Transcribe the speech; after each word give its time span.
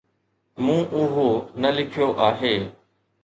مون 0.63 0.81
اهو 0.99 1.27
نه 1.61 1.69
لکيو 1.75 2.09
آهي 2.27 2.55